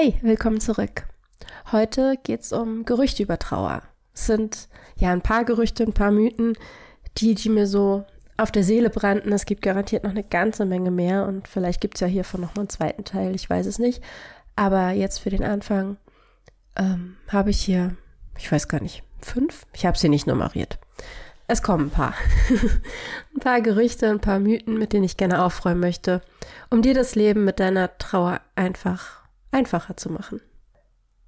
[0.00, 1.08] Hi, willkommen zurück.
[1.72, 3.82] Heute geht's um Gerüchte über Trauer.
[4.14, 6.56] Es sind ja ein paar Gerüchte, ein paar Mythen,
[7.16, 8.04] die, die mir so
[8.36, 9.32] auf der Seele brannten.
[9.32, 12.68] Es gibt garantiert noch eine ganze Menge mehr und vielleicht gibt's ja hiervon noch einen
[12.68, 14.00] zweiten Teil, ich weiß es nicht.
[14.54, 15.96] Aber jetzt für den Anfang
[16.76, 17.96] ähm, habe ich hier,
[18.38, 19.66] ich weiß gar nicht, fünf?
[19.72, 20.78] Ich habe sie nicht nummeriert.
[21.48, 22.14] Es kommen ein paar.
[23.34, 26.22] ein paar Gerüchte, ein paar Mythen, mit denen ich gerne aufräumen möchte,
[26.70, 29.17] um dir das Leben mit deiner Trauer einfach
[29.50, 30.40] einfacher zu machen.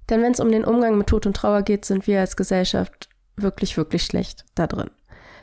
[0.09, 3.09] Denn wenn es um den Umgang mit Tod und Trauer geht, sind wir als Gesellschaft
[3.35, 4.89] wirklich, wirklich schlecht da drin.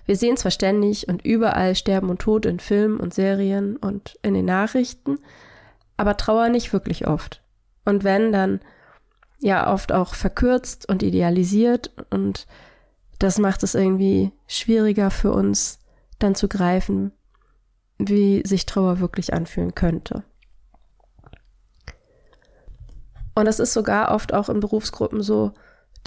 [0.04, 4.34] Wir sehen zwar ständig und überall Sterben und Tod in Filmen und Serien und in
[4.34, 5.18] den Nachrichten,
[5.96, 7.42] aber Trauer nicht wirklich oft.
[7.84, 8.60] Und wenn, dann
[9.40, 12.46] ja oft auch verkürzt und idealisiert und
[13.18, 15.78] das macht es irgendwie schwieriger für uns
[16.18, 17.12] dann zu greifen,
[17.98, 20.24] wie sich Trauer wirklich anfühlen könnte.
[23.39, 25.53] Und das ist sogar oft auch in Berufsgruppen so,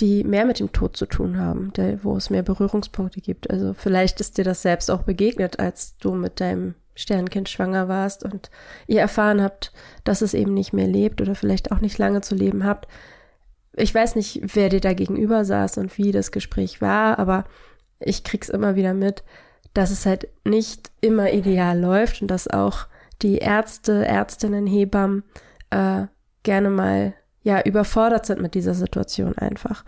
[0.01, 3.49] die mehr mit dem Tod zu tun haben, der, wo es mehr Berührungspunkte gibt.
[3.49, 8.25] Also vielleicht ist dir das selbst auch begegnet, als du mit deinem Sternkind schwanger warst
[8.25, 8.51] und
[8.85, 9.71] ihr erfahren habt,
[10.03, 12.89] dass es eben nicht mehr lebt oder vielleicht auch nicht lange zu leben habt.
[13.77, 17.45] Ich weiß nicht, wer dir da gegenüber saß und wie das Gespräch war, aber
[18.01, 19.23] ich krieg's immer wieder mit,
[19.73, 22.87] dass es halt nicht immer ideal läuft und dass auch
[23.21, 25.23] die Ärzte, Ärztinnen, Hebammen
[25.69, 26.07] äh,
[26.43, 29.83] gerne mal ja überfordert sind mit dieser Situation einfach.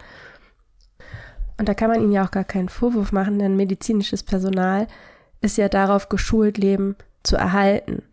[1.57, 4.87] Und da kann man ihnen ja auch gar keinen Vorwurf machen, denn medizinisches Personal
[5.41, 8.03] ist ja darauf geschult, Leben zu erhalten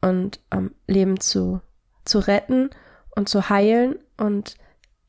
[0.00, 1.60] und ähm, Leben zu,
[2.04, 2.70] zu retten
[3.14, 4.56] und zu heilen und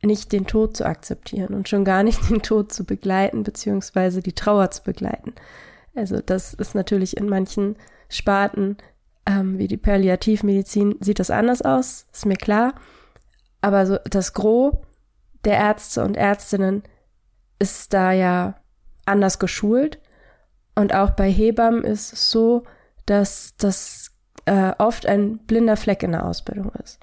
[0.01, 4.33] nicht den Tod zu akzeptieren und schon gar nicht den Tod zu begleiten, beziehungsweise die
[4.33, 5.33] Trauer zu begleiten.
[5.95, 7.75] Also das ist natürlich in manchen
[8.09, 8.77] Sparten,
[9.25, 12.75] ähm, wie die Palliativmedizin, sieht das anders aus, ist mir klar.
[13.67, 14.77] Aber so das Gros
[15.43, 16.83] der Ärzte und Ärztinnen
[17.59, 18.55] ist da ja
[19.05, 19.99] anders geschult.
[20.73, 22.63] Und auch bei Hebammen ist es so,
[23.07, 27.01] dass das äh, oft ein blinder Fleck in der Ausbildung ist.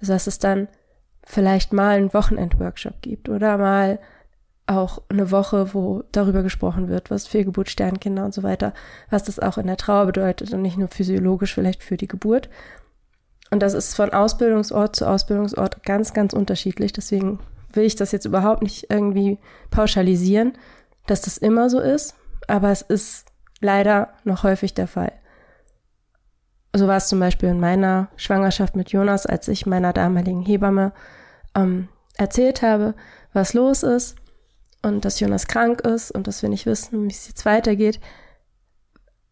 [0.00, 0.68] Also dass es dann
[1.24, 3.98] vielleicht mal einen Wochenendworkshop gibt oder mal
[4.68, 8.72] auch eine Woche, wo darüber gesprochen wird, was Fehlgeburt, Sternkinder und so weiter,
[9.10, 12.48] was das auch in der Trauer bedeutet und nicht nur physiologisch vielleicht für die Geburt,
[13.50, 16.92] und das ist von Ausbildungsort zu Ausbildungsort ganz, ganz unterschiedlich.
[16.92, 17.38] Deswegen
[17.72, 19.38] will ich das jetzt überhaupt nicht irgendwie
[19.70, 20.54] pauschalisieren,
[21.06, 22.14] dass das immer so ist.
[22.48, 23.26] Aber es ist
[23.60, 25.12] leider noch häufig der Fall.
[26.74, 30.92] So war es zum Beispiel in meiner Schwangerschaft mit Jonas, als ich meiner damaligen Hebamme
[31.54, 32.94] ähm, erzählt habe,
[33.32, 34.16] was los ist
[34.82, 38.00] und dass Jonas krank ist und dass wir nicht wissen, wie es jetzt weitergeht,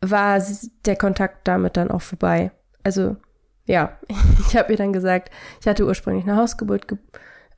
[0.01, 0.41] war
[0.87, 2.53] der Kontakt damit dann auch vorbei.
[2.85, 3.17] Also
[3.67, 3.99] ja,
[4.49, 5.31] ich habe ihr dann gesagt,
[5.61, 6.99] ich hatte ursprünglich eine Hausgeburt ge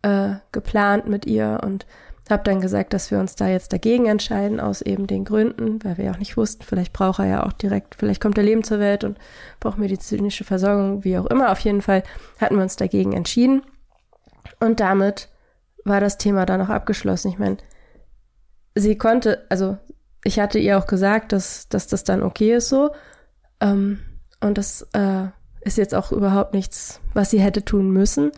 [0.02, 1.86] äh, geplant mit ihr und
[2.30, 5.98] habe dann gesagt, dass wir uns da jetzt dagegen entscheiden, aus eben den Gründen, weil
[5.98, 8.78] wir auch nicht wussten, vielleicht braucht er ja auch direkt, vielleicht kommt er Leben zur
[8.78, 9.18] Welt und
[9.60, 11.52] braucht medizinische Versorgung, wie auch immer.
[11.52, 12.02] Auf jeden Fall
[12.40, 13.62] hatten wir uns dagegen entschieden.
[14.60, 15.28] Und damit
[15.84, 17.28] war das Thema dann auch abgeschlossen.
[17.28, 17.58] Ich meine,
[18.74, 19.76] sie konnte, also
[20.24, 22.90] ich hatte ihr auch gesagt, dass, dass das dann okay ist so.
[23.60, 24.00] Ähm,
[24.40, 25.26] und das äh,
[25.64, 28.32] ist jetzt auch überhaupt nichts, was sie hätte tun müssen,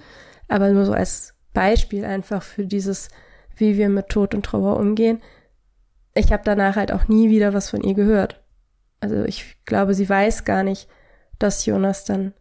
[0.48, 3.09] aber nur so als Beispiel einfach für dieses,
[3.56, 5.21] wie wir mit Tod und Trauer umgehen.
[6.15, 8.42] Ich habe danach halt auch nie wieder was von ihr gehört.
[9.00, 10.89] Also ich glaube, sie weiß gar nicht,
[11.39, 12.33] dass Jonas dann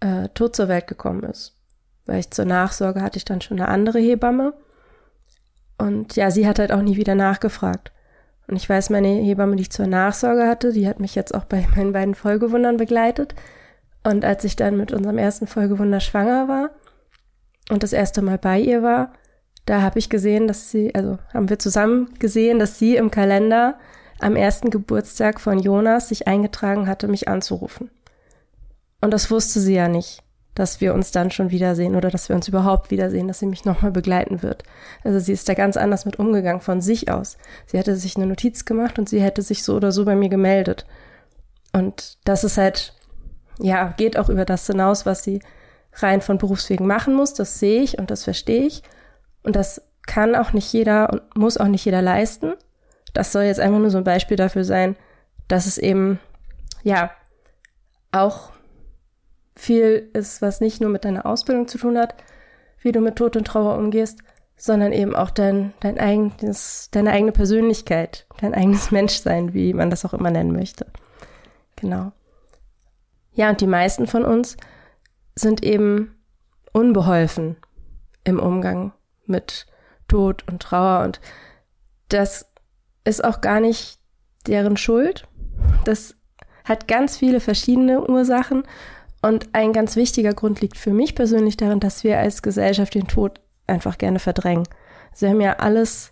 [0.00, 1.56] äh, tot zur Welt gekommen ist.
[2.06, 4.54] Weil ich zur Nachsorge hatte ich dann schon eine andere Hebamme.
[5.78, 7.92] Und ja, sie hat halt auch nie wieder nachgefragt.
[8.48, 11.44] Und ich weiß, meine Hebamme, die ich zur Nachsorge hatte, die hat mich jetzt auch
[11.44, 13.34] bei meinen beiden Folgewundern begleitet.
[14.04, 16.70] Und als ich dann mit unserem ersten Folgewunder schwanger war
[17.70, 19.12] und das erste Mal bei ihr war,
[19.66, 23.78] da habe ich gesehen, dass sie, also haben wir zusammen gesehen, dass sie im Kalender
[24.18, 27.90] am ersten Geburtstag von Jonas sich eingetragen hatte, mich anzurufen.
[29.00, 30.22] Und das wusste sie ja nicht,
[30.54, 33.64] dass wir uns dann schon wiedersehen oder dass wir uns überhaupt wiedersehen, dass sie mich
[33.64, 34.64] nochmal begleiten wird.
[35.02, 37.36] Also sie ist da ganz anders mit umgegangen von sich aus.
[37.66, 40.28] Sie hätte sich eine Notiz gemacht und sie hätte sich so oder so bei mir
[40.28, 40.86] gemeldet.
[41.72, 42.94] Und das ist halt,
[43.62, 45.40] ja, geht auch über das hinaus, was sie
[45.94, 47.34] rein von Berufswegen machen muss.
[47.34, 48.82] Das sehe ich und das verstehe ich.
[49.42, 52.54] Und das kann auch nicht jeder und muss auch nicht jeder leisten.
[53.14, 54.96] Das soll jetzt einfach nur so ein Beispiel dafür sein,
[55.48, 56.18] dass es eben,
[56.82, 57.10] ja,
[58.10, 58.50] auch
[59.54, 62.14] viel ist, was nicht nur mit deiner Ausbildung zu tun hat,
[62.80, 64.18] wie du mit Tod und Trauer umgehst,
[64.56, 70.04] sondern eben auch dein, dein eigenes, deine eigene Persönlichkeit, dein eigenes Menschsein, wie man das
[70.04, 70.86] auch immer nennen möchte.
[71.76, 72.12] Genau.
[73.32, 74.56] Ja, und die meisten von uns
[75.34, 76.14] sind eben
[76.72, 77.56] unbeholfen
[78.24, 78.92] im Umgang
[79.26, 79.66] mit
[80.08, 81.20] Tod und Trauer und
[82.08, 82.50] das
[83.04, 83.98] ist auch gar nicht
[84.46, 85.26] deren Schuld.
[85.84, 86.14] Das
[86.64, 88.64] hat ganz viele verschiedene Ursachen
[89.22, 93.06] und ein ganz wichtiger Grund liegt für mich persönlich darin, dass wir als Gesellschaft den
[93.06, 94.68] Tod einfach gerne verdrängen.
[95.14, 96.10] Sie haben ja alles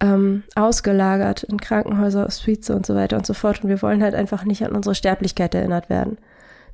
[0.00, 3.62] ähm, ausgelagert in Krankenhäuser, Hospize und so weiter und so fort.
[3.62, 6.18] Und wir wollen halt einfach nicht an unsere Sterblichkeit erinnert werden.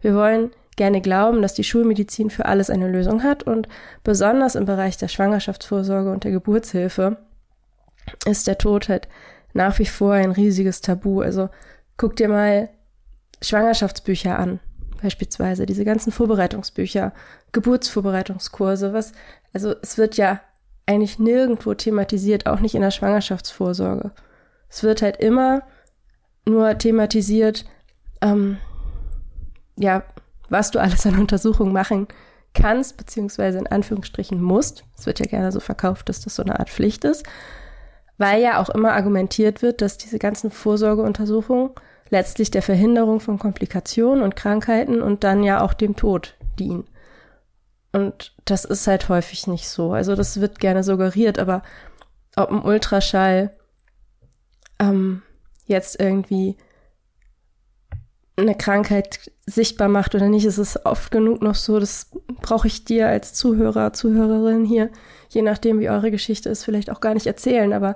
[0.04, 3.68] Wir wollen gerne glauben, dass die Schulmedizin für alles eine Lösung hat und
[4.02, 7.16] besonders im Bereich der Schwangerschaftsvorsorge und der Geburtshilfe
[8.26, 9.08] ist der Tod halt
[9.54, 11.22] nach wie vor ein riesiges Tabu.
[11.22, 11.48] Also
[11.96, 12.68] guck dir mal
[13.40, 14.60] Schwangerschaftsbücher an,
[15.02, 17.14] beispielsweise diese ganzen Vorbereitungsbücher,
[17.52, 19.12] Geburtsvorbereitungskurse, was,
[19.54, 20.42] also es wird ja
[20.84, 24.10] eigentlich nirgendwo thematisiert, auch nicht in der Schwangerschaftsvorsorge.
[24.68, 25.62] Es wird halt immer
[26.46, 27.64] nur thematisiert,
[28.20, 28.58] ähm,
[29.76, 30.02] ja,
[30.48, 32.08] was du alles an Untersuchungen machen
[32.54, 34.84] kannst, beziehungsweise in Anführungsstrichen musst.
[34.96, 37.24] Es wird ja gerne so verkauft, dass das so eine Art Pflicht ist,
[38.16, 41.70] weil ja auch immer argumentiert wird, dass diese ganzen Vorsorgeuntersuchungen
[42.10, 46.86] letztlich der Verhinderung von Komplikationen und Krankheiten und dann ja auch dem Tod dienen.
[47.92, 49.92] Und das ist halt häufig nicht so.
[49.92, 51.62] Also das wird gerne suggeriert, aber
[52.36, 53.52] ob ein Ultraschall
[54.78, 55.22] ähm,
[55.66, 56.56] jetzt irgendwie
[58.36, 62.10] eine Krankheit sichtbar macht oder nicht, ist es oft genug noch so, das
[62.40, 64.90] brauche ich dir als Zuhörer, Zuhörerin hier,
[65.28, 67.94] je nachdem wie eure Geschichte ist, vielleicht auch gar nicht erzählen, aber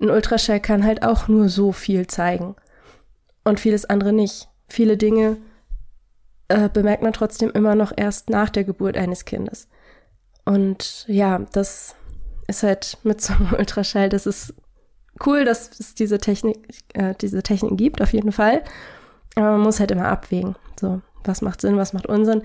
[0.00, 2.54] ein Ultraschall kann halt auch nur so viel zeigen
[3.44, 4.48] und vieles andere nicht.
[4.68, 5.36] Viele Dinge
[6.48, 9.68] äh, bemerkt man trotzdem immer noch erst nach der Geburt eines Kindes.
[10.44, 11.94] Und ja, das
[12.46, 14.54] ist halt mit so einem Ultraschall, das ist
[15.26, 16.58] cool, dass es diese Technik,
[16.94, 18.62] äh, diese Technik gibt, auf jeden Fall.
[19.34, 20.56] Aber man muss halt immer abwägen.
[20.78, 22.42] So, was macht Sinn, was macht Unsinn?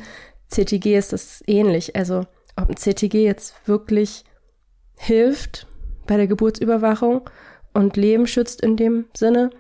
[0.50, 1.95] CTG ist das ähnlich.
[1.95, 2.25] Also,
[2.56, 4.24] ob ein CTG jetzt wirklich
[4.95, 5.68] hilft
[6.07, 7.30] bei der Geburtsüberwachung
[7.74, 9.51] und Leben schützt in dem Sinne,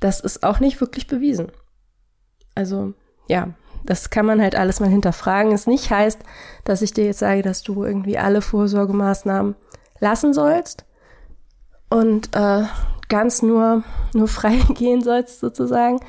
[0.00, 1.50] das ist auch nicht wirklich bewiesen.
[2.54, 2.94] Also,
[3.28, 3.48] ja,
[3.84, 5.52] das kann man halt alles mal hinterfragen.
[5.52, 6.20] Es nicht heißt,
[6.64, 9.54] dass ich dir jetzt sage, dass du irgendwie alle Vorsorgemaßnahmen
[10.00, 10.84] lassen sollst
[11.88, 12.64] und äh,
[13.08, 13.82] ganz nur,
[14.12, 16.00] nur frei gehen sollst sozusagen.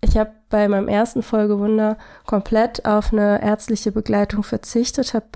[0.00, 5.26] Ich habe bei meinem ersten Folgewunder komplett auf eine ärztliche Begleitung verzichtet, habe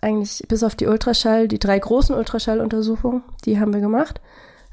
[0.00, 4.20] eigentlich bis auf die Ultraschall, die drei großen Ultraschalluntersuchungen, die haben wir gemacht.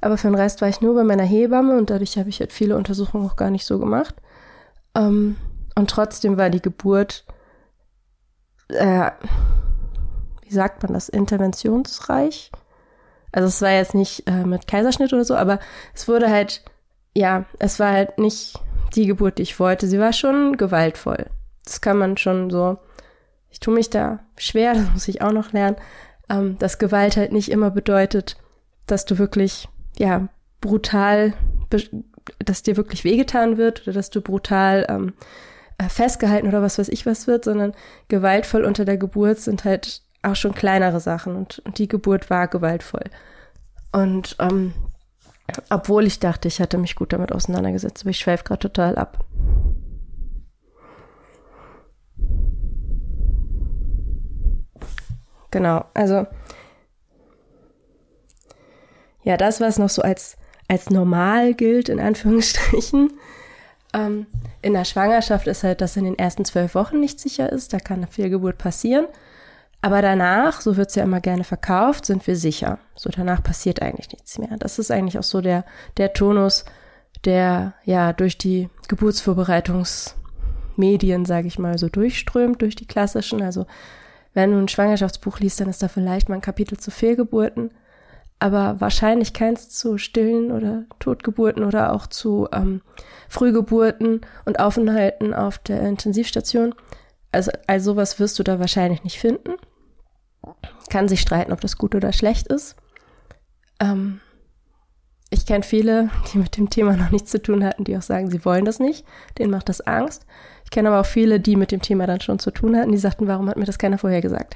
[0.01, 2.53] Aber für den Rest war ich nur bei meiner Hebamme und dadurch habe ich halt
[2.53, 4.15] viele Untersuchungen auch gar nicht so gemacht.
[4.95, 5.35] Ähm,
[5.75, 7.25] und trotzdem war die Geburt,
[8.69, 9.11] äh,
[10.41, 12.51] wie sagt man das, interventionsreich.
[13.31, 15.59] Also es war jetzt nicht äh, mit Kaiserschnitt oder so, aber
[15.93, 16.63] es wurde halt,
[17.13, 18.59] ja, es war halt nicht
[18.95, 19.87] die Geburt, die ich wollte.
[19.87, 21.27] Sie war schon gewaltvoll.
[21.63, 22.77] Das kann man schon so.
[23.51, 25.77] Ich tue mich da schwer, das muss ich auch noch lernen,
[26.29, 28.37] ähm, dass Gewalt halt nicht immer bedeutet,
[28.87, 29.67] dass du wirklich,
[29.97, 30.27] ja,
[30.61, 31.33] brutal,
[32.39, 35.13] dass dir wirklich wehgetan wird oder dass du brutal ähm,
[35.77, 37.73] äh, festgehalten oder was weiß ich was wird, sondern
[38.07, 42.47] gewaltvoll unter der Geburt sind halt auch schon kleinere Sachen und, und die Geburt war
[42.47, 43.05] gewaltvoll.
[43.91, 44.73] Und ähm,
[45.69, 49.25] obwohl ich dachte, ich hatte mich gut damit auseinandergesetzt, aber ich schweife gerade total ab.
[55.51, 56.27] Genau, also
[59.23, 60.37] ja, das, was noch so als,
[60.67, 63.11] als normal gilt, in Anführungsstrichen,
[63.93, 64.27] ähm,
[64.61, 67.73] in der Schwangerschaft ist halt, dass in den ersten zwölf Wochen nicht sicher ist.
[67.73, 69.05] Da kann eine Fehlgeburt passieren.
[69.81, 72.77] Aber danach, so wird's ja immer gerne verkauft, sind wir sicher.
[72.95, 74.55] So danach passiert eigentlich nichts mehr.
[74.59, 75.65] Das ist eigentlich auch so der,
[75.97, 76.65] der Tonus,
[77.25, 83.41] der ja durch die Geburtsvorbereitungsmedien, sage ich mal, so durchströmt, durch die klassischen.
[83.41, 83.65] Also
[84.33, 87.71] wenn du ein Schwangerschaftsbuch liest, dann ist da vielleicht mal ein Kapitel zu Fehlgeburten
[88.39, 92.81] aber wahrscheinlich keins zu stillen oder Totgeburten oder auch zu ähm,
[93.27, 96.73] Frühgeburten und Aufenthalten auf der Intensivstation.
[97.31, 99.55] Also, also sowas wirst du da wahrscheinlich nicht finden.
[100.89, 102.75] Kann sich streiten, ob das gut oder schlecht ist.
[103.79, 104.19] Ähm,
[105.29, 108.29] ich kenne viele, die mit dem Thema noch nichts zu tun hatten, die auch sagen,
[108.31, 109.05] sie wollen das nicht.
[109.37, 110.25] Denen macht das Angst.
[110.65, 112.97] Ich kenne aber auch viele, die mit dem Thema dann schon zu tun hatten, die
[112.97, 114.55] sagten, warum hat mir das keiner vorher gesagt?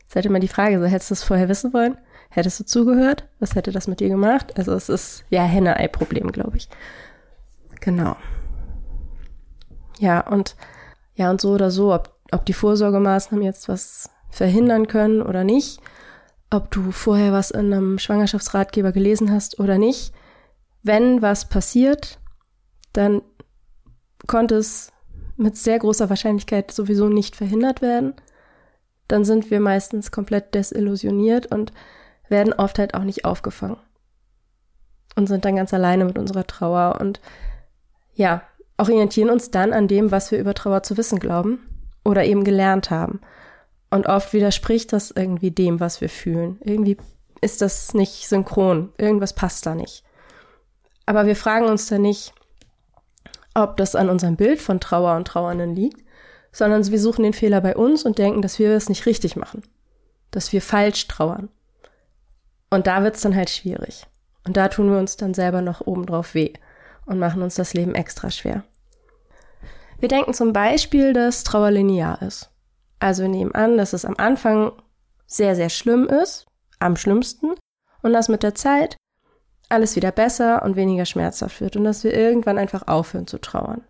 [0.00, 1.98] Es ist halt immer die Frage, so hättest du es vorher wissen wollen?
[2.30, 3.26] Hättest du zugehört?
[3.40, 4.56] Was hätte das mit dir gemacht?
[4.56, 6.68] Also es ist ja Henne-Ei-Problem, glaube ich.
[7.80, 8.16] Genau.
[9.98, 10.56] Ja, und
[11.14, 15.80] ja, und so oder so, ob, ob die Vorsorgemaßnahmen jetzt was verhindern können oder nicht,
[16.50, 20.12] ob du vorher was in einem Schwangerschaftsratgeber gelesen hast oder nicht.
[20.82, 22.18] Wenn was passiert,
[22.92, 23.22] dann
[24.26, 24.92] konnte es
[25.36, 28.14] mit sehr großer Wahrscheinlichkeit sowieso nicht verhindert werden.
[29.06, 31.72] Dann sind wir meistens komplett desillusioniert und
[32.28, 33.78] werden oft halt auch nicht aufgefangen.
[35.16, 37.20] Und sind dann ganz alleine mit unserer Trauer und
[38.14, 38.42] ja,
[38.76, 41.60] orientieren uns dann an dem, was wir über Trauer zu wissen glauben
[42.04, 43.20] oder eben gelernt haben.
[43.90, 46.58] Und oft widerspricht das irgendwie dem, was wir fühlen.
[46.62, 46.98] Irgendwie
[47.40, 48.92] ist das nicht synchron.
[48.98, 50.04] Irgendwas passt da nicht.
[51.06, 52.34] Aber wir fragen uns dann nicht,
[53.54, 56.02] ob das an unserem Bild von Trauer und Trauernden liegt,
[56.52, 59.62] sondern wir suchen den Fehler bei uns und denken, dass wir es nicht richtig machen.
[60.30, 61.48] Dass wir falsch trauern.
[62.70, 64.06] Und da wird's dann halt schwierig.
[64.46, 66.52] Und da tun wir uns dann selber noch obendrauf weh
[67.06, 68.64] und machen uns das Leben extra schwer.
[69.98, 72.50] Wir denken zum Beispiel, dass Trauer linear ist.
[73.00, 74.72] Also wir nehmen an, dass es am Anfang
[75.26, 76.46] sehr, sehr schlimm ist,
[76.78, 77.54] am schlimmsten,
[78.02, 78.96] und dass mit der Zeit
[79.68, 83.82] alles wieder besser und weniger schmerzhaft wird und dass wir irgendwann einfach aufhören zu trauern.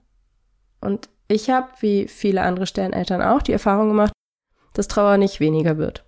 [0.80, 4.12] Und ich habe, wie viele andere Sterneltern auch, die Erfahrung gemacht,
[4.74, 6.04] dass Trauer nicht weniger wird.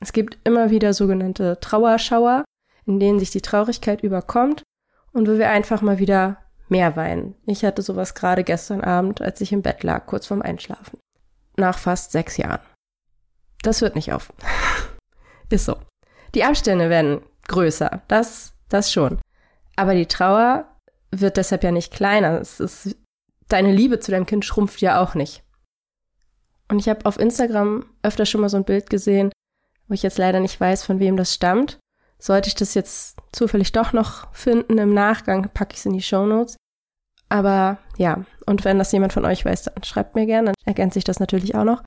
[0.00, 2.44] Es gibt immer wieder sogenannte Trauerschauer,
[2.86, 4.62] in denen sich die Traurigkeit überkommt
[5.12, 7.34] und wo wir einfach mal wieder mehr weinen.
[7.46, 10.98] Ich hatte sowas gerade gestern Abend, als ich im Bett lag, kurz vorm Einschlafen
[11.60, 12.60] nach fast sechs Jahren.
[13.62, 14.32] Das hört nicht auf.
[15.50, 15.76] Ist so.
[16.34, 19.20] Die Abstände werden größer, das, das schon.
[19.76, 20.66] Aber die Trauer
[21.10, 22.40] wird deshalb ja nicht kleiner.
[22.40, 22.96] Es ist,
[23.48, 25.42] deine Liebe zu deinem Kind schrumpft ja auch nicht.
[26.68, 29.32] Und ich habe auf Instagram öfter schon mal so ein Bild gesehen,
[29.88, 31.78] wo ich jetzt leider nicht weiß, von wem das stammt.
[32.20, 36.02] Sollte ich das jetzt zufällig doch noch finden im Nachgang, packe ich es in die
[36.02, 36.56] Show Notes.
[37.28, 40.98] Aber ja, und wenn das jemand von euch weiß, dann schreibt mir gerne, dann ergänze
[40.98, 41.82] ich das natürlich auch noch.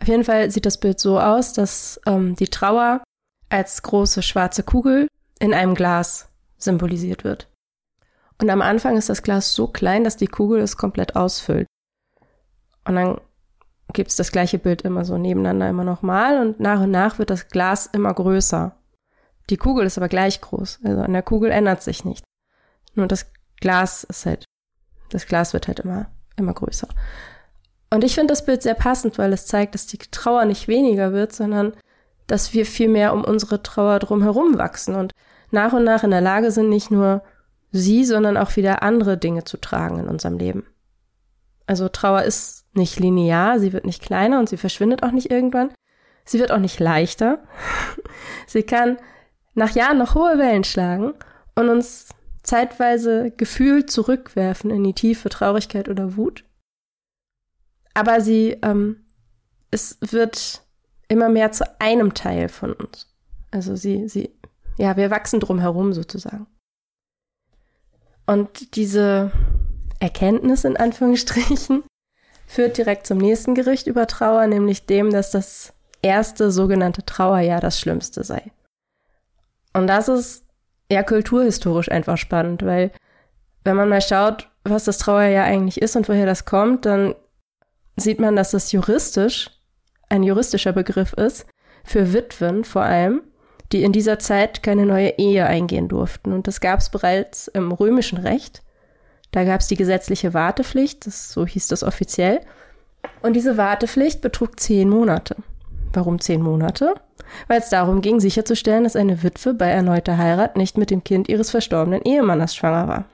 [0.00, 3.04] Auf jeden Fall sieht das Bild so aus, dass ähm, die Trauer
[3.48, 5.06] als große schwarze Kugel
[5.38, 6.28] in einem Glas
[6.58, 7.48] symbolisiert wird.
[8.40, 11.68] Und am Anfang ist das Glas so klein, dass die Kugel es komplett ausfüllt.
[12.84, 13.20] Und dann
[13.92, 17.30] gibt es das gleiche Bild immer so nebeneinander immer nochmal und nach und nach wird
[17.30, 18.74] das Glas immer größer.
[19.48, 20.80] Die Kugel ist aber gleich groß.
[20.82, 22.26] Also an der Kugel ändert sich nichts.
[22.96, 24.44] Nur das Glas ist halt
[25.12, 26.88] das Glas wird halt immer, immer größer.
[27.90, 31.12] Und ich finde das Bild sehr passend, weil es zeigt, dass die Trauer nicht weniger
[31.12, 31.74] wird, sondern
[32.26, 35.12] dass wir viel mehr um unsere Trauer drumherum wachsen und
[35.50, 37.22] nach und nach in der Lage sind, nicht nur
[37.70, 40.66] sie, sondern auch wieder andere Dinge zu tragen in unserem Leben.
[41.66, 45.72] Also Trauer ist nicht linear, sie wird nicht kleiner und sie verschwindet auch nicht irgendwann.
[46.24, 47.40] Sie wird auch nicht leichter.
[48.46, 48.96] sie kann
[49.54, 51.12] nach Jahren noch hohe Wellen schlagen
[51.54, 52.08] und uns
[52.42, 56.44] zeitweise gefühlt zurückwerfen in die tiefe Traurigkeit oder Wut.
[57.94, 59.04] Aber sie, ähm,
[59.70, 60.62] es wird
[61.08, 63.06] immer mehr zu einem Teil von uns.
[63.50, 64.30] Also sie, sie,
[64.78, 66.46] ja, wir wachsen drum herum sozusagen.
[68.26, 69.30] Und diese
[70.00, 71.84] Erkenntnis in Anführungsstrichen
[72.46, 77.78] führt direkt zum nächsten Gericht über Trauer, nämlich dem, dass das erste sogenannte Trauerjahr das
[77.78, 78.50] Schlimmste sei.
[79.72, 80.44] Und das ist
[80.92, 82.90] ja kulturhistorisch einfach spannend, weil
[83.64, 87.14] wenn man mal schaut, was das Trauerjahr eigentlich ist und woher das kommt, dann
[87.96, 89.50] sieht man, dass das juristisch
[90.08, 91.46] ein juristischer Begriff ist
[91.84, 93.22] für Witwen vor allem,
[93.72, 96.32] die in dieser Zeit keine neue Ehe eingehen durften.
[96.32, 98.62] Und das gab es bereits im römischen Recht.
[99.30, 102.40] Da gab es die gesetzliche Wartepflicht, das, so hieß das offiziell.
[103.22, 105.36] Und diese Wartepflicht betrug zehn Monate.
[105.92, 106.94] Warum zehn Monate?
[107.48, 111.28] weil es darum ging, sicherzustellen, dass eine Witwe bei erneuter Heirat nicht mit dem Kind
[111.28, 113.04] ihres verstorbenen Ehemannes schwanger war.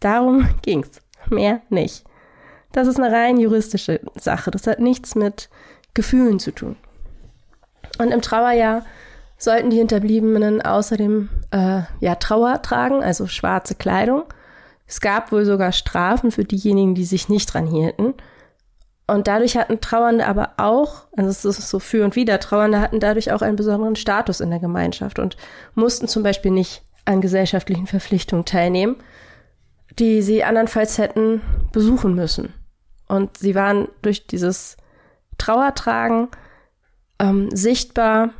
[0.00, 2.04] Darum ging's, mehr nicht.
[2.72, 5.50] Das ist eine rein juristische Sache, das hat nichts mit
[5.94, 6.76] Gefühlen zu tun.
[7.98, 8.84] Und im Trauerjahr
[9.36, 14.22] sollten die Hinterbliebenen außerdem äh, ja Trauer tragen, also schwarze Kleidung.
[14.86, 18.14] Es gab wohl sogar Strafen für diejenigen, die sich nicht dran hielten.
[19.06, 23.00] Und dadurch hatten Trauernde aber auch, also es ist so für und wieder, Trauernde hatten
[23.00, 25.36] dadurch auch einen besonderen Status in der Gemeinschaft und
[25.74, 28.96] mussten zum Beispiel nicht an gesellschaftlichen Verpflichtungen teilnehmen,
[29.98, 31.42] die sie andernfalls hätten
[31.72, 32.54] besuchen müssen.
[33.08, 34.76] Und sie waren durch dieses
[35.36, 36.28] Trauertragen
[37.18, 38.30] ähm, sichtbar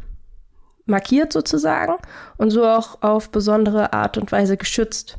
[0.87, 1.95] markiert sozusagen
[2.37, 5.19] und so auch auf besondere Art und Weise geschützt.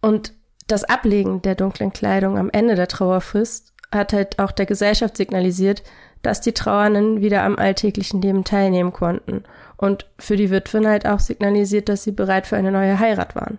[0.00, 0.34] Und
[0.66, 5.82] das Ablegen der dunklen Kleidung am Ende der Trauerfrist hat halt auch der Gesellschaft signalisiert,
[6.22, 9.44] dass die Trauernden wieder am alltäglichen Leben teilnehmen konnten
[9.76, 13.58] und für die Witwen halt auch signalisiert, dass sie bereit für eine neue Heirat waren.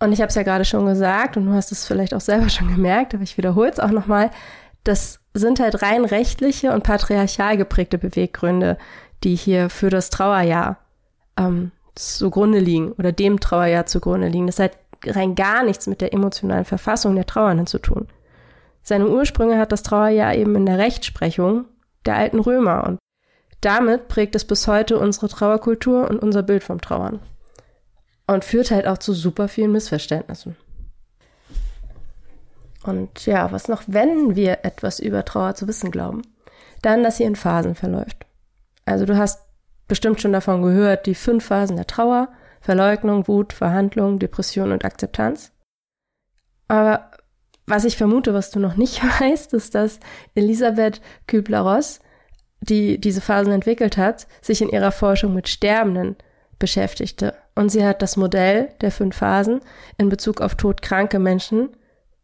[0.00, 2.48] Und ich habe es ja gerade schon gesagt und du hast es vielleicht auch selber
[2.48, 4.30] schon gemerkt, aber ich wiederhole es auch nochmal,
[4.82, 8.78] das sind halt rein rechtliche und patriarchal geprägte Beweggründe,
[9.22, 10.78] die hier für das Trauerjahr
[11.38, 14.48] ähm, zugrunde liegen oder dem Trauerjahr zugrunde liegen.
[14.48, 14.72] Das hat
[15.06, 18.08] rein gar nichts mit der emotionalen Verfassung der Trauernden zu tun.
[18.82, 21.66] Seine Ursprünge hat das Trauerjahr eben in der Rechtsprechung
[22.04, 22.98] der alten Römer und
[23.62, 27.20] damit prägt es bis heute unsere Trauerkultur und unser Bild vom Trauern.
[28.26, 30.56] Und führt halt auch zu super vielen Missverständnissen.
[32.82, 36.22] Und ja, was noch, wenn wir etwas über Trauer zu wissen glauben?
[36.82, 38.26] Dann, dass sie in Phasen verläuft.
[38.84, 39.40] Also du hast
[39.86, 42.28] bestimmt schon davon gehört, die fünf Phasen der Trauer,
[42.60, 45.52] Verleugnung, Wut, Verhandlung, Depression und Akzeptanz.
[46.66, 47.11] Aber
[47.66, 50.00] was ich vermute, was du noch nicht weißt, ist, dass
[50.34, 52.00] Elisabeth Kübler-Ross,
[52.60, 56.16] die diese Phasen entwickelt hat, sich in ihrer Forschung mit Sterbenden
[56.58, 57.34] beschäftigte.
[57.54, 59.60] Und sie hat das Modell der fünf Phasen
[59.98, 61.70] in Bezug auf todkranke Menschen,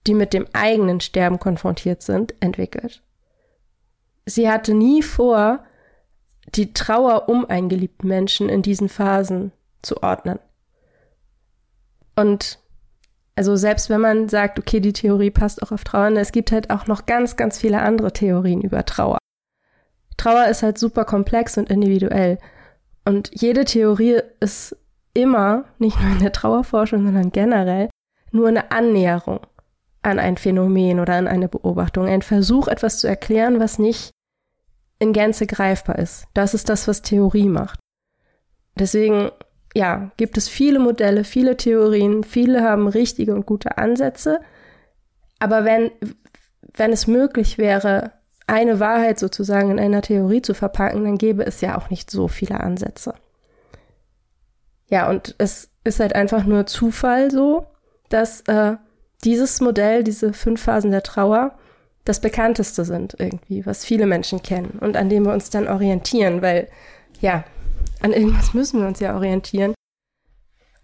[0.06, 3.02] die mit dem eigenen Sterben konfrontiert sind, entwickelt.
[4.26, 5.64] Sie hatte nie vor,
[6.54, 9.52] die Trauer um einen geliebten Menschen in diesen Phasen
[9.82, 10.38] zu ordnen.
[12.16, 12.58] Und
[13.38, 16.70] also selbst wenn man sagt, okay, die Theorie passt auch auf Trauernde, es gibt halt
[16.70, 19.18] auch noch ganz, ganz viele andere Theorien über Trauer.
[20.16, 22.40] Trauer ist halt super komplex und individuell.
[23.04, 24.76] Und jede Theorie ist
[25.14, 27.90] immer, nicht nur in der Trauerforschung, sondern generell,
[28.32, 29.38] nur eine Annäherung
[30.02, 32.08] an ein Phänomen oder an eine Beobachtung.
[32.08, 34.10] Ein Versuch, etwas zu erklären, was nicht
[34.98, 36.26] in Gänze greifbar ist.
[36.34, 37.78] Das ist das, was Theorie macht.
[38.74, 39.30] Deswegen,
[39.74, 44.40] ja, gibt es viele Modelle, viele Theorien, viele haben richtige und gute Ansätze.
[45.38, 45.90] Aber wenn,
[46.74, 48.12] wenn es möglich wäre,
[48.46, 52.28] eine Wahrheit sozusagen in einer Theorie zu verpacken, dann gäbe es ja auch nicht so
[52.28, 53.14] viele Ansätze.
[54.88, 57.66] Ja, und es ist halt einfach nur Zufall so,
[58.08, 58.76] dass äh,
[59.22, 61.58] dieses Modell, diese fünf Phasen der Trauer,
[62.04, 66.40] das bekannteste sind irgendwie, was viele Menschen kennen und an dem wir uns dann orientieren,
[66.40, 66.68] weil
[67.20, 67.44] ja,
[68.00, 69.74] an irgendwas müssen wir uns ja orientieren,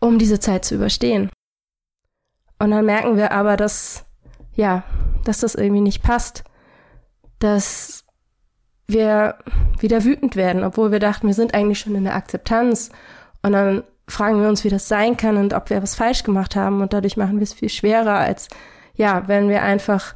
[0.00, 1.30] um diese Zeit zu überstehen.
[2.58, 4.04] Und dann merken wir aber, dass
[4.54, 4.84] ja,
[5.24, 6.44] dass das irgendwie nicht passt,
[7.38, 8.04] dass
[8.86, 9.36] wir
[9.78, 12.90] wieder wütend werden, obwohl wir dachten, wir sind eigentlich schon in der Akzeptanz.
[13.42, 16.56] Und dann fragen wir uns, wie das sein kann und ob wir was falsch gemacht
[16.56, 16.82] haben.
[16.82, 18.48] Und dadurch machen wir es viel schwerer, als
[18.94, 20.14] ja, wenn wir einfach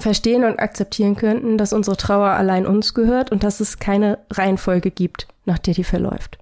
[0.00, 4.90] verstehen und akzeptieren könnten, dass unsere Trauer allein uns gehört und dass es keine Reihenfolge
[4.90, 6.38] gibt, nach der die verläuft.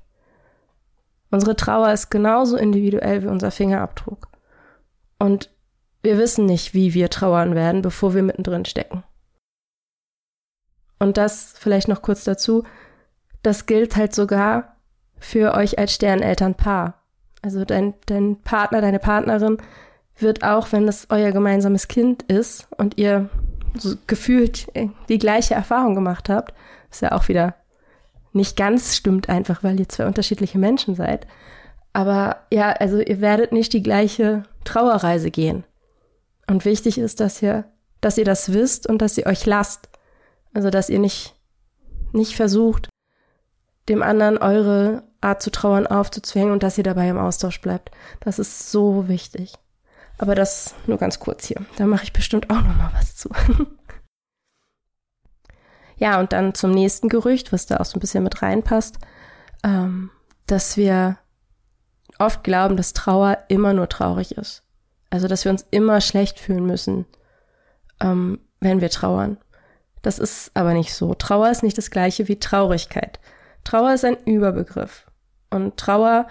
[1.31, 4.29] Unsere Trauer ist genauso individuell wie unser Fingerabdruck.
[5.19, 5.51] Und
[6.03, 9.03] wir wissen nicht, wie wir trauern werden, bevor wir mittendrin stecken.
[10.99, 12.65] Und das vielleicht noch kurz dazu,
[13.43, 14.77] das gilt halt sogar
[15.19, 17.03] für euch als Sternelternpaar.
[17.43, 19.59] Also dein, dein Partner, deine Partnerin
[20.19, 23.29] wird auch, wenn es euer gemeinsames Kind ist und ihr
[23.79, 24.67] so gefühlt
[25.09, 26.55] die gleiche Erfahrung gemacht habt,
[26.91, 27.55] ist ja auch wieder
[28.33, 31.27] nicht ganz stimmt einfach, weil ihr zwei unterschiedliche Menschen seid.
[31.93, 35.65] Aber ja, also ihr werdet nicht die gleiche Trauerreise gehen.
[36.47, 37.65] Und wichtig ist, dass ihr,
[38.01, 39.89] dass ihr das wisst und dass ihr euch lasst.
[40.53, 41.35] Also, dass ihr nicht,
[42.13, 42.89] nicht versucht,
[43.89, 47.91] dem anderen eure Art zu trauern aufzuzwängen und dass ihr dabei im Austausch bleibt.
[48.21, 49.55] Das ist so wichtig.
[50.19, 51.65] Aber das nur ganz kurz hier.
[51.77, 53.31] Da mache ich bestimmt auch noch mal was zu.
[55.97, 58.99] ja, und dann zum nächsten Gerücht, was da auch so ein bisschen mit reinpasst,
[59.63, 60.11] ähm,
[60.47, 61.19] dass wir
[62.19, 64.63] oft glauben, dass Trauer immer nur traurig ist.
[65.11, 67.07] Also, dass wir uns immer schlecht fühlen müssen,
[68.01, 69.39] ähm, wenn wir trauern.
[70.03, 71.15] Das ist aber nicht so.
[71.15, 73.21] Trauer ist nicht das gleiche wie Traurigkeit.
[73.65, 75.07] Trauer ist ein Überbegriff.
[75.51, 76.27] Und Trauer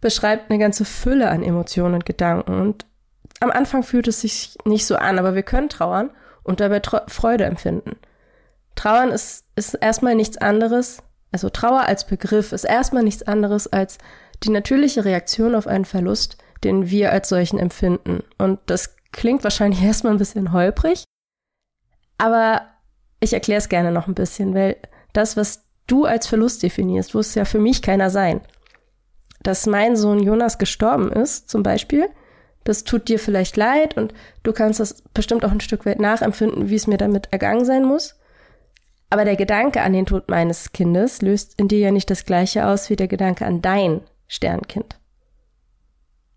[0.00, 2.60] beschreibt eine ganze Fülle an Emotionen und Gedanken.
[2.60, 2.86] Und
[3.40, 6.10] am Anfang fühlt es sich nicht so an, aber wir können trauern
[6.42, 7.96] und dabei Freude empfinden.
[8.74, 13.98] Trauern ist, ist erstmal nichts anderes, also Trauer als Begriff ist erstmal nichts anderes als
[14.42, 18.22] die natürliche Reaktion auf einen Verlust, den wir als solchen empfinden.
[18.38, 21.04] Und das klingt wahrscheinlich erstmal ein bisschen holprig,
[22.18, 22.62] aber
[23.20, 24.76] ich erkläre es gerne noch ein bisschen, weil
[25.12, 28.40] das, was du als Verlust definierst, muss ja für mich keiner sein.
[29.42, 32.08] Dass mein Sohn Jonas gestorben ist, zum Beispiel,
[32.68, 36.68] das tut dir vielleicht leid und du kannst das bestimmt auch ein Stück weit nachempfinden,
[36.68, 38.20] wie es mir damit ergangen sein muss.
[39.08, 42.66] Aber der Gedanke an den Tod meines Kindes löst in dir ja nicht das gleiche
[42.66, 44.98] aus wie der Gedanke an dein Sternkind.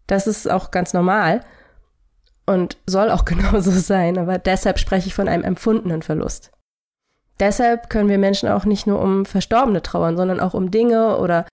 [0.08, 1.42] Das ist auch ganz normal
[2.46, 6.52] und soll auch genauso sein, aber deshalb spreche ich von einem empfundenen Verlust.
[7.42, 11.46] Deshalb können wir Menschen auch nicht nur um Verstorbene trauern, sondern auch um Dinge oder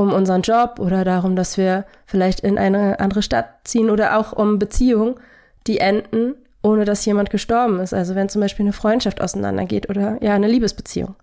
[0.00, 4.32] um unseren Job oder darum, dass wir vielleicht in eine andere Stadt ziehen oder auch
[4.32, 5.16] um Beziehungen,
[5.66, 7.92] die enden, ohne dass jemand gestorben ist.
[7.92, 11.16] Also wenn zum Beispiel eine Freundschaft auseinandergeht oder ja, eine Liebesbeziehung.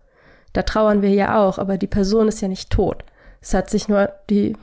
[0.53, 3.03] Da trauern wir ja auch, aber die Person ist ja nicht tot.
[3.41, 4.55] Es hat sich nur die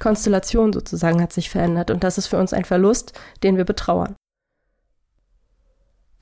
[0.00, 4.16] Konstellation sozusagen hat sich verändert und das ist für uns ein Verlust, den wir betrauern.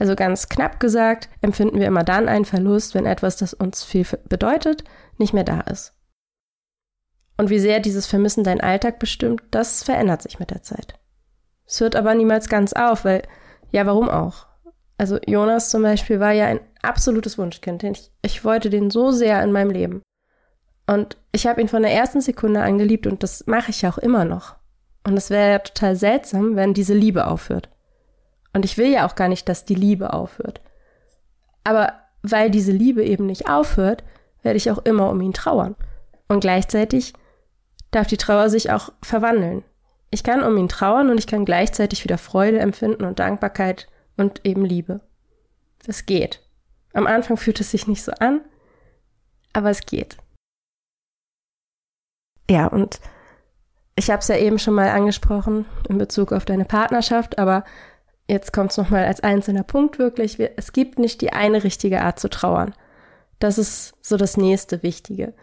[0.01, 4.05] Also ganz knapp gesagt, empfinden wir immer dann einen Verlust, wenn etwas, das uns viel
[4.29, 4.83] bedeutet,
[5.17, 5.96] nicht mehr da ist.
[7.37, 10.99] Und wie sehr dieses Vermissen deinen Alltag bestimmt, das verändert sich mit der Zeit.
[11.67, 13.23] Es hört aber niemals ganz auf, weil,
[13.71, 14.47] ja, warum auch?
[14.99, 17.83] Also Jonas zum Beispiel war ja ein absolutes Wunschkind.
[17.83, 20.03] Ich, ich wollte den so sehr in meinem Leben.
[20.87, 23.99] Und ich habe ihn von der ersten Sekunde an geliebt und das mache ich auch
[23.99, 24.55] immer noch.
[25.05, 27.69] Und es wäre ja total seltsam, wenn diese Liebe aufhört.
[28.53, 30.61] Und ich will ja auch gar nicht, dass die Liebe aufhört.
[31.65, 34.05] Aber weil diese Liebe eben nicht aufhört,
[34.43, 35.75] werde ich auch immer um ihn trauern.
[36.29, 37.13] Und gleichzeitig
[37.97, 39.65] darf die Trauer sich auch verwandeln.
[40.11, 44.45] Ich kann um ihn trauern und ich kann gleichzeitig wieder Freude empfinden und Dankbarkeit und
[44.45, 45.01] eben Liebe.
[45.85, 46.43] Das geht.
[46.93, 48.41] Am Anfang fühlt es sich nicht so an,
[49.53, 50.17] aber es geht.
[52.49, 53.01] Ja, und
[53.97, 57.65] ich habe es ja eben schon mal angesprochen in Bezug auf deine Partnerschaft, aber
[58.29, 62.21] jetzt kommt es nochmal als einzelner Punkt wirklich, es gibt nicht die eine richtige Art
[62.21, 62.75] zu trauern.
[63.39, 65.35] Das ist so das nächste Wichtige.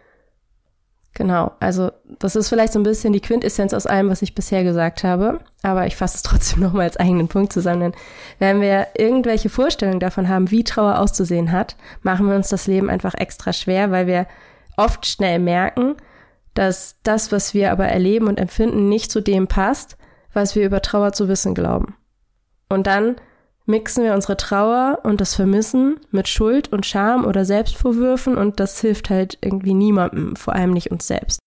[1.15, 4.63] Genau, also das ist vielleicht so ein bisschen die Quintessenz aus allem, was ich bisher
[4.63, 7.81] gesagt habe, aber ich fasse es trotzdem nochmal als eigenen Punkt zusammen.
[7.81, 7.93] Denn
[8.39, 12.89] wenn wir irgendwelche Vorstellungen davon haben, wie Trauer auszusehen hat, machen wir uns das Leben
[12.89, 14.25] einfach extra schwer, weil wir
[14.75, 15.95] oft schnell merken,
[16.55, 19.97] dass das, was wir aber erleben und empfinden, nicht zu dem passt,
[20.33, 21.95] was wir über Trauer zu wissen glauben.
[22.69, 23.17] Und dann
[23.65, 28.79] mixen wir unsere Trauer und das Vermissen mit Schuld und Scham oder Selbstvorwürfen und das
[28.81, 31.39] hilft halt irgendwie niemandem, vor allem nicht uns selbst.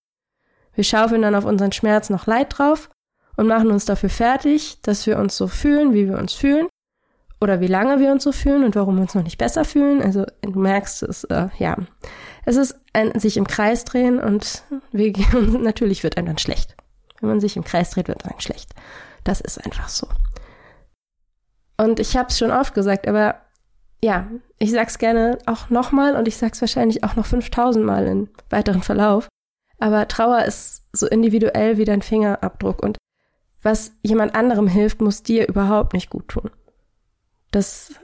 [0.74, 2.90] Wir schaufeln dann auf unseren Schmerz noch Leid drauf
[3.36, 6.68] und machen uns dafür fertig, dass wir uns so fühlen, wie wir uns fühlen
[7.40, 10.02] oder wie lange wir uns so fühlen und warum wir uns noch nicht besser fühlen.
[10.02, 11.76] Also du merkst es, äh, ja,
[12.44, 15.12] es ist ein sich im Kreis drehen und wir,
[15.58, 16.76] natürlich wird einem dann schlecht.
[17.20, 18.74] Wenn man sich im Kreis dreht, wird einem schlecht.
[19.24, 20.06] Das ist einfach so.
[21.76, 23.36] Und ich habe es schon oft gesagt, aber
[24.02, 28.28] ja, ich sag's gerne auch nochmal und ich sag's wahrscheinlich auch noch 5000 Mal in
[28.50, 29.28] weiteren Verlauf.
[29.78, 32.96] Aber Trauer ist so individuell wie dein Fingerabdruck und
[33.62, 36.50] was jemand anderem hilft, muss dir überhaupt nicht gut tun.
[37.50, 37.94] Das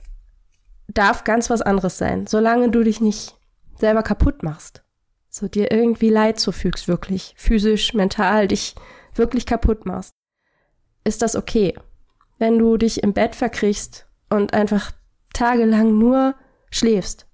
[0.88, 3.36] darf ganz was anderes sein, solange du dich nicht
[3.78, 4.82] selber kaputt machst.
[5.28, 8.74] So dir irgendwie Leid zufügst, wirklich physisch, mental, dich
[9.14, 10.10] wirklich kaputt machst.
[11.04, 11.74] Ist das okay?
[12.42, 14.90] Wenn du dich im Bett verkriechst und einfach
[15.32, 16.34] tagelang nur
[16.72, 17.28] schläfst,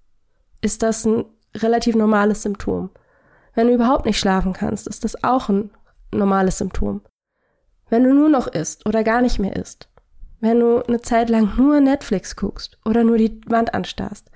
[0.61, 2.91] ist das ein relativ normales Symptom.
[3.55, 5.71] Wenn du überhaupt nicht schlafen kannst, ist das auch ein
[6.13, 7.01] normales Symptom.
[7.89, 9.89] Wenn du nur noch isst oder gar nicht mehr isst,
[10.41, 14.31] wenn du eine Zeit lang nur Netflix guckst oder nur die Wand anstarrst,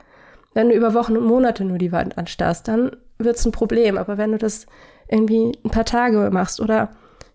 [0.55, 3.99] wenn du über Wochen und Monate nur die Wand anstarrst, dann wird's ein Problem.
[3.99, 4.65] Aber wenn du das
[5.07, 6.93] irgendwie ein paar Tage machst oder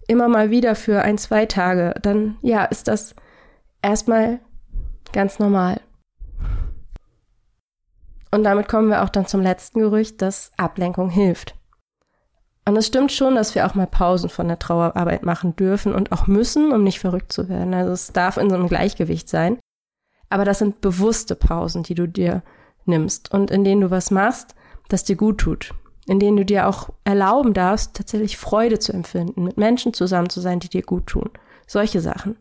[0.07, 3.13] immer mal wieder für ein, zwei Tage, dann ja, ist das
[3.87, 4.39] erstmal
[5.13, 5.79] ganz normal.
[8.31, 11.55] Und damit kommen wir auch dann zum letzten Gerücht, dass Ablenkung hilft.
[12.65, 16.11] Und es stimmt schon, dass wir auch mal Pausen von der Trauerarbeit machen dürfen und
[16.11, 17.73] auch müssen, um nicht verrückt zu werden.
[17.73, 19.57] Also es darf in so einem Gleichgewicht sein.
[20.29, 22.43] Aber das sind bewusste Pausen, die du dir
[22.83, 24.53] nimmst und in denen du was machst,
[24.89, 25.73] das dir gut tut.
[26.07, 30.41] In denen du dir auch erlauben darfst, tatsächlich Freude zu empfinden, mit Menschen zusammen zu
[30.41, 31.29] sein, die dir gut tun.
[31.67, 32.35] Solche Sachen.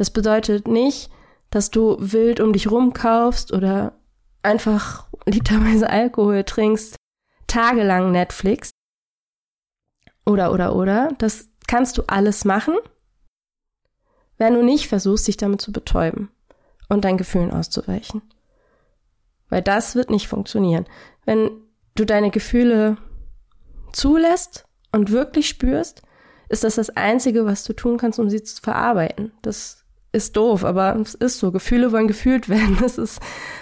[0.00, 1.10] Das bedeutet nicht,
[1.50, 3.92] dass du wild um dich rumkaufst oder
[4.42, 6.96] einfach literweise Alkohol trinkst,
[7.46, 8.70] tagelang Netflix.
[10.24, 11.10] Oder, oder, oder.
[11.18, 12.78] Das kannst du alles machen,
[14.38, 16.30] wenn du nicht versuchst, dich damit zu betäuben
[16.88, 18.22] und deinen Gefühlen auszuweichen.
[19.50, 20.86] Weil das wird nicht funktionieren.
[21.26, 21.50] Wenn
[21.94, 22.96] du deine Gefühle
[23.92, 26.00] zulässt und wirklich spürst,
[26.48, 29.32] ist das das Einzige, was du tun kannst, um sie zu verarbeiten.
[29.42, 29.80] Das
[30.12, 31.52] ist doof, aber es ist so.
[31.52, 32.78] Gefühle wollen gefühlt werden.
[32.80, 33.20] Das ist,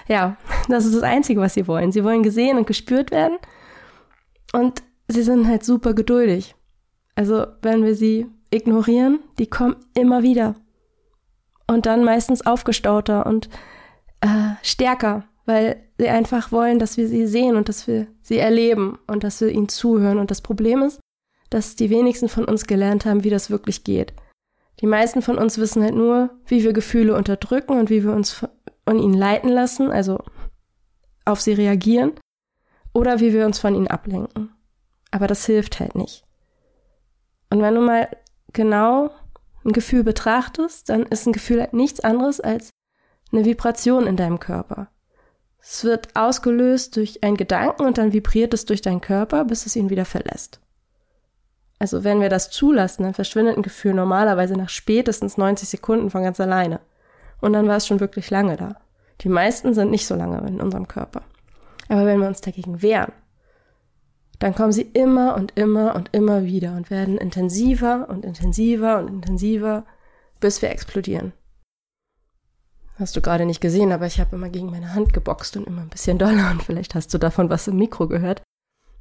[0.08, 0.36] ja,
[0.68, 1.92] das ist das Einzige, was sie wollen.
[1.92, 3.38] Sie wollen gesehen und gespürt werden.
[4.52, 6.54] Und sie sind halt super geduldig.
[7.14, 10.54] Also, wenn wir sie ignorieren, die kommen immer wieder.
[11.66, 13.50] Und dann meistens aufgestauter und
[14.20, 18.98] äh, stärker, weil sie einfach wollen, dass wir sie sehen und dass wir sie erleben
[19.06, 20.18] und dass wir ihnen zuhören.
[20.18, 21.00] Und das Problem ist,
[21.50, 24.14] dass die wenigsten von uns gelernt haben, wie das wirklich geht.
[24.80, 28.32] Die meisten von uns wissen halt nur, wie wir Gefühle unterdrücken und wie wir uns
[28.32, 30.20] von ihnen leiten lassen, also
[31.24, 32.12] auf sie reagieren,
[32.92, 34.50] oder wie wir uns von ihnen ablenken.
[35.10, 36.24] Aber das hilft halt nicht.
[37.50, 38.08] Und wenn du mal
[38.52, 39.10] genau
[39.64, 42.70] ein Gefühl betrachtest, dann ist ein Gefühl halt nichts anderes als
[43.32, 44.88] eine Vibration in deinem Körper.
[45.60, 49.76] Es wird ausgelöst durch einen Gedanken und dann vibriert es durch deinen Körper, bis es
[49.76, 50.60] ihn wieder verlässt.
[51.78, 56.22] Also wenn wir das zulassen, dann verschwindet ein Gefühl normalerweise nach spätestens 90 Sekunden von
[56.22, 56.80] ganz alleine.
[57.40, 58.76] Und dann war es schon wirklich lange da.
[59.20, 61.22] Die meisten sind nicht so lange in unserem Körper.
[61.88, 63.12] Aber wenn wir uns dagegen wehren,
[64.38, 69.08] dann kommen sie immer und immer und immer wieder und werden intensiver und intensiver und
[69.08, 69.84] intensiver,
[70.40, 71.32] bis wir explodieren.
[72.98, 75.82] Hast du gerade nicht gesehen, aber ich habe immer gegen meine Hand geboxt und immer
[75.82, 78.42] ein bisschen doller und vielleicht hast du davon was im Mikro gehört.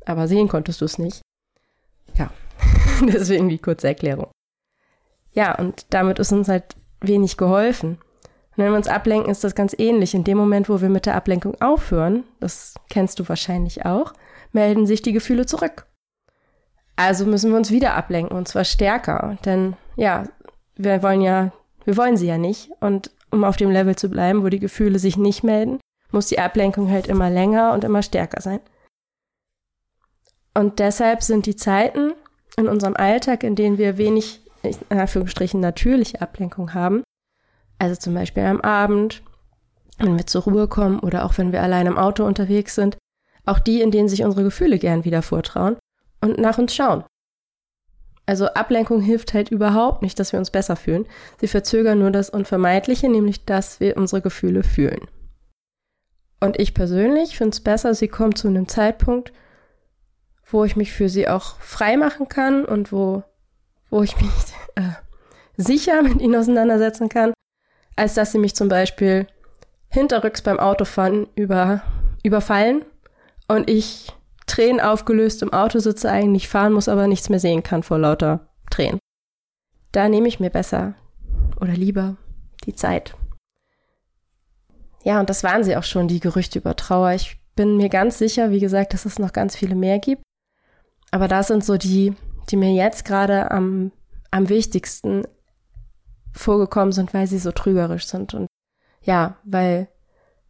[0.05, 1.21] Aber sehen konntest du es nicht.
[2.13, 2.31] Ja,
[3.07, 4.31] deswegen die kurze Erklärung.
[5.31, 7.97] Ja, und damit ist uns halt wenig geholfen.
[8.57, 10.15] Und wenn wir uns ablenken, ist das ganz ähnlich.
[10.15, 14.13] In dem Moment, wo wir mit der Ablenkung aufhören, das kennst du wahrscheinlich auch,
[14.51, 15.86] melden sich die Gefühle zurück.
[16.95, 20.23] Also müssen wir uns wieder ablenken und zwar stärker, denn ja,
[20.75, 21.51] wir wollen ja,
[21.86, 24.97] wir wollen sie ja nicht und um auf dem Level zu bleiben, wo die Gefühle
[24.97, 25.79] sich nicht melden,
[26.12, 28.60] muss die Ablenkung halt immer länger und immer stärker sein.
[30.55, 32.13] Und deshalb sind die Zeiten
[32.58, 37.04] in unserem Alltag, in denen wir wenig, in Anführungsstrichen, natürliche Ablenkung haben,
[37.80, 39.22] also zum Beispiel am Abend,
[40.00, 42.98] wenn wir zur Ruhe kommen oder auch wenn wir allein im Auto unterwegs sind,
[43.46, 45.78] auch die, in denen sich unsere Gefühle gern wieder vortrauen
[46.22, 47.04] und nach uns schauen.
[48.26, 51.06] Also Ablenkung hilft halt überhaupt nicht, dass wir uns besser fühlen.
[51.39, 55.08] Sie verzögern nur das Unvermeidliche, nämlich dass wir unsere Gefühle fühlen.
[56.41, 59.32] Und ich persönlich finde es besser, sie kommen zu einem Zeitpunkt,
[60.49, 63.23] wo ich mich für sie auch frei machen kann und wo,
[63.89, 64.31] wo ich mich
[64.75, 64.91] äh,
[65.57, 67.33] sicher mit ihnen auseinandersetzen kann,
[67.95, 69.27] als dass sie mich zum Beispiel
[69.89, 71.81] hinterrücks beim Autofahren über,
[72.23, 72.86] überfallen
[73.47, 74.13] und ich
[74.45, 78.47] Tränen aufgelöst im Auto sitze, eigentlich fahren muss, aber nichts mehr sehen kann vor lauter
[78.69, 78.99] Tränen.
[79.91, 80.95] Da nehme ich mir besser
[81.60, 82.15] oder lieber
[82.65, 83.15] die Zeit.
[85.03, 87.12] Ja, und das waren sie auch schon, die Gerüchte über Trauer.
[87.12, 90.21] Ich bin mir ganz sicher, wie gesagt, dass es noch ganz viele mehr gibt.
[91.12, 92.13] Aber das sind so die,
[92.50, 93.91] die mir jetzt gerade am,
[94.32, 95.24] am wichtigsten
[96.34, 98.48] vorgekommen sind, weil sie so trügerisch sind und
[99.02, 99.88] ja, weil,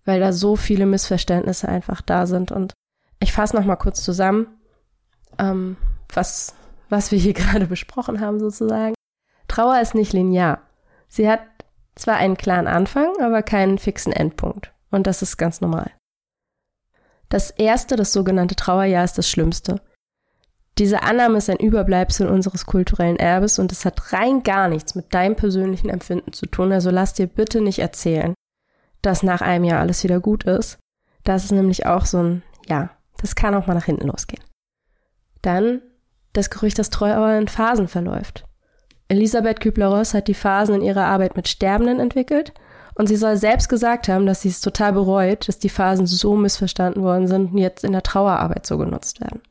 [0.05, 2.73] weil da so viele Missverständnisse einfach da sind und
[3.19, 4.47] ich fasse noch mal kurz zusammen,
[5.37, 5.77] ähm,
[6.13, 6.55] was,
[6.89, 8.95] was wir hier gerade besprochen haben sozusagen.
[9.47, 10.61] Trauer ist nicht linear.
[11.07, 11.41] Sie hat
[11.95, 14.73] zwar einen klaren Anfang, aber keinen fixen Endpunkt.
[14.91, 15.91] Und das ist ganz normal.
[17.29, 19.81] Das erste, das sogenannte Trauerjahr, ist das Schlimmste.
[20.77, 25.13] Diese Annahme ist ein Überbleibsel unseres kulturellen Erbes und es hat rein gar nichts mit
[25.13, 26.71] deinem persönlichen Empfinden zu tun.
[26.71, 28.35] Also lass dir bitte nicht erzählen,
[29.01, 30.77] dass nach einem Jahr alles wieder gut ist.
[31.23, 34.43] Das ist nämlich auch so ein, ja, das kann auch mal nach hinten losgehen.
[35.41, 35.81] Dann
[36.33, 38.45] das Gerücht, dass Trauer in Phasen verläuft.
[39.07, 42.53] Elisabeth Kübler-Ross hat die Phasen in ihrer Arbeit mit Sterbenden entwickelt
[42.93, 46.35] und sie soll selbst gesagt haben, dass sie es total bereut, dass die Phasen so
[46.35, 49.41] missverstanden worden sind und jetzt in der Trauerarbeit so genutzt werden.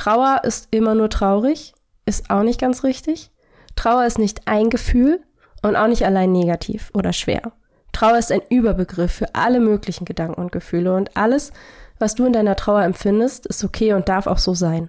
[0.00, 1.74] Trauer ist immer nur traurig,
[2.06, 3.30] ist auch nicht ganz richtig.
[3.76, 5.22] Trauer ist nicht ein Gefühl
[5.60, 7.52] und auch nicht allein negativ oder schwer.
[7.92, 11.52] Trauer ist ein Überbegriff für alle möglichen Gedanken und Gefühle und alles,
[11.98, 14.88] was du in deiner Trauer empfindest, ist okay und darf auch so sein.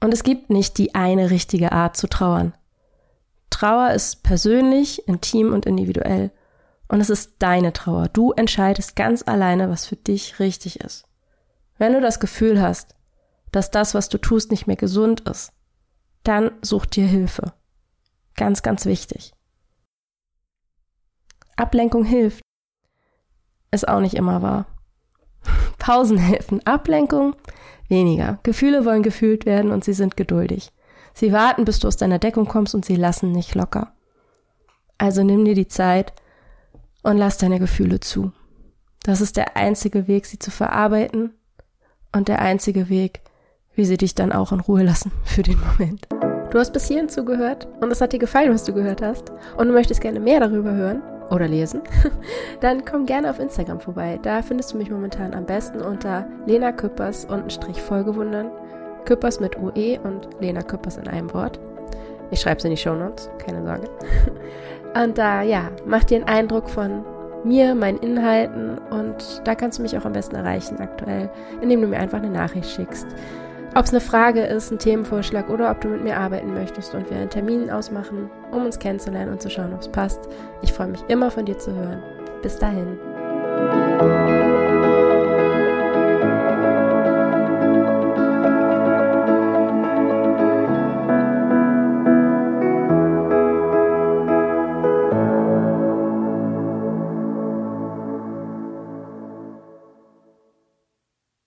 [0.00, 2.52] Und es gibt nicht die eine richtige Art zu trauern.
[3.48, 6.30] Trauer ist persönlich, intim und individuell.
[6.88, 8.08] Und es ist deine Trauer.
[8.08, 11.06] Du entscheidest ganz alleine, was für dich richtig ist.
[11.78, 12.96] Wenn du das Gefühl hast,
[13.52, 15.52] dass das, was du tust, nicht mehr gesund ist,
[16.22, 17.52] dann such dir Hilfe.
[18.36, 19.32] Ganz, ganz wichtig.
[21.56, 22.42] Ablenkung hilft.
[23.70, 24.66] Ist auch nicht immer wahr.
[25.78, 26.64] Pausen helfen.
[26.66, 27.36] Ablenkung
[27.88, 28.38] weniger.
[28.42, 30.72] Gefühle wollen gefühlt werden und sie sind geduldig.
[31.12, 33.92] Sie warten, bis du aus deiner Deckung kommst und sie lassen nicht locker.
[34.96, 36.12] Also nimm dir die Zeit
[37.02, 38.32] und lass deine Gefühle zu.
[39.02, 41.34] Das ist der einzige Weg, sie zu verarbeiten
[42.12, 43.22] und der einzige Weg,
[43.74, 46.06] wie sie dich dann auch in Ruhe lassen für den Moment.
[46.50, 49.68] Du hast bis hierhin zugehört und es hat dir gefallen, was du gehört hast und
[49.68, 51.82] du möchtest gerne mehr darüber hören oder lesen,
[52.60, 54.18] dann komm gerne auf Instagram vorbei.
[54.22, 58.50] Da findest du mich momentan am besten unter Lena Küppers und Strich Folgewundern.
[59.04, 61.58] Küppers mit UE und Lena Küppers in einem Wort.
[62.30, 63.88] Ich schreibe es in die Show Notes, keine Sorge.
[65.02, 67.04] Und da, ja, mach dir einen Eindruck von
[67.44, 71.30] mir, meinen Inhalten und da kannst du mich auch am besten erreichen aktuell,
[71.60, 73.06] indem du mir einfach eine Nachricht schickst.
[73.74, 77.08] Ob es eine Frage ist, ein Themenvorschlag oder ob du mit mir arbeiten möchtest und
[77.08, 80.28] wir einen Termin ausmachen, um uns kennenzulernen und zu schauen, ob es passt.
[80.62, 82.02] Ich freue mich immer von dir zu hören.
[82.42, 82.98] Bis dahin.